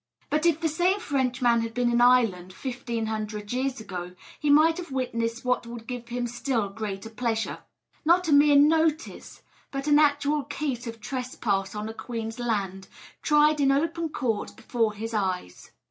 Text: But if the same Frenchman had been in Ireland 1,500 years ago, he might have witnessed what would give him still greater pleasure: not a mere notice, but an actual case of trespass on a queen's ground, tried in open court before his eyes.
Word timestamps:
But 0.31 0.47
if 0.47 0.59
the 0.59 0.67
same 0.67 0.99
Frenchman 0.99 1.61
had 1.61 1.75
been 1.75 1.91
in 1.91 2.01
Ireland 2.01 2.53
1,500 2.53 3.53
years 3.53 3.79
ago, 3.79 4.15
he 4.39 4.49
might 4.49 4.77
have 4.77 4.89
witnessed 4.89 5.45
what 5.45 5.67
would 5.67 5.85
give 5.85 6.07
him 6.07 6.25
still 6.25 6.69
greater 6.69 7.11
pleasure: 7.11 7.59
not 8.03 8.27
a 8.27 8.31
mere 8.31 8.55
notice, 8.55 9.43
but 9.69 9.85
an 9.85 9.99
actual 9.99 10.43
case 10.43 10.87
of 10.87 11.01
trespass 11.01 11.75
on 11.75 11.87
a 11.87 11.93
queen's 11.93 12.37
ground, 12.37 12.87
tried 13.21 13.61
in 13.61 13.71
open 13.71 14.09
court 14.09 14.55
before 14.57 14.93
his 14.93 15.13
eyes. 15.13 15.69